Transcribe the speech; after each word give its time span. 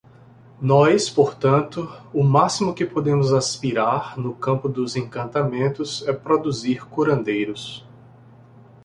Nós, 0.59 1.11
portanto, 1.11 1.87
o 2.11 2.23
máximo 2.23 2.73
que 2.73 2.87
podemos 2.87 3.31
aspirar 3.31 4.17
no 4.17 4.33
campo 4.33 4.67
dos 4.67 4.95
encantamentos 4.95 6.01
é 6.07 6.11
produzir 6.13 6.87
curandeiros. 6.87 7.85